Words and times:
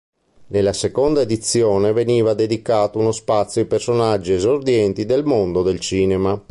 Nella 0.47 0.73
seconda 0.73 1.21
edizione 1.21 1.93
veniva 1.93 2.33
dedicato 2.33 2.97
uno 2.97 3.11
spazio 3.11 3.61
ai 3.61 3.67
personaggi 3.67 4.33
esordienti 4.33 5.05
del 5.05 5.23
mondo 5.25 5.61
del 5.61 5.79
cinema. 5.79 6.39